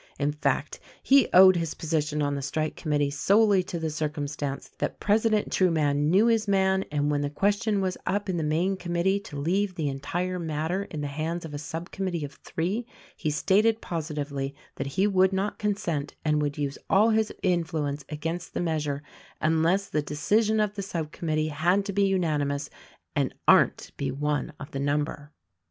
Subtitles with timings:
[0.17, 4.67] In fact he owed his position on the strike committee solely to the cir cumstance
[4.79, 8.77] that President Trueman knew his man and when the question was up in the main
[8.77, 12.87] committee to leave the entire matter in the hands of a sub committee of three,
[13.15, 18.55] he stated positively that he would not consent and would use all his influence against
[18.55, 19.03] the measure
[19.39, 22.71] unless the decision of the sub committee had to be unanimous
[23.15, 25.31] and Arndt be one of the number.